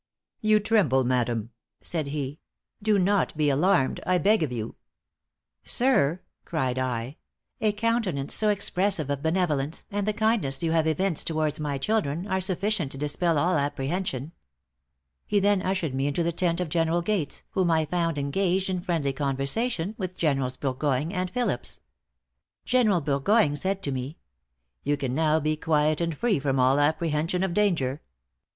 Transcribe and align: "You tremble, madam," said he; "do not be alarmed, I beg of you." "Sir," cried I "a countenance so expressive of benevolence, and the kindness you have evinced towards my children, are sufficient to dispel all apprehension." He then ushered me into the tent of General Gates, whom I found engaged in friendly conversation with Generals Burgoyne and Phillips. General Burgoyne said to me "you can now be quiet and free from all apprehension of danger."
"You 0.39 0.59
tremble, 0.59 1.03
madam," 1.03 1.51
said 1.83 2.07
he; 2.07 2.39
"do 2.81 2.97
not 2.97 3.37
be 3.37 3.51
alarmed, 3.51 3.99
I 4.03 4.17
beg 4.17 4.41
of 4.41 4.51
you." 4.51 4.75
"Sir," 5.63 6.23
cried 6.43 6.79
I 6.79 7.17
"a 7.59 7.71
countenance 7.71 8.33
so 8.33 8.49
expressive 8.49 9.11
of 9.11 9.21
benevolence, 9.21 9.85
and 9.91 10.07
the 10.07 10.11
kindness 10.13 10.63
you 10.63 10.71
have 10.71 10.87
evinced 10.87 11.27
towards 11.27 11.59
my 11.59 11.77
children, 11.77 12.25
are 12.25 12.41
sufficient 12.41 12.91
to 12.93 12.97
dispel 12.97 13.37
all 13.37 13.57
apprehension." 13.57 14.31
He 15.27 15.39
then 15.39 15.61
ushered 15.61 15.93
me 15.93 16.07
into 16.07 16.23
the 16.23 16.31
tent 16.31 16.59
of 16.59 16.69
General 16.69 17.03
Gates, 17.03 17.43
whom 17.51 17.69
I 17.69 17.85
found 17.85 18.17
engaged 18.17 18.71
in 18.71 18.81
friendly 18.81 19.13
conversation 19.13 19.93
with 19.99 20.15
Generals 20.17 20.57
Burgoyne 20.57 21.11
and 21.11 21.29
Phillips. 21.29 21.79
General 22.65 23.01
Burgoyne 23.01 23.55
said 23.55 23.83
to 23.83 23.91
me 23.91 24.17
"you 24.83 24.97
can 24.97 25.13
now 25.13 25.39
be 25.39 25.55
quiet 25.55 26.01
and 26.01 26.17
free 26.17 26.39
from 26.39 26.59
all 26.59 26.79
apprehension 26.79 27.43
of 27.43 27.53
danger." 27.53 28.01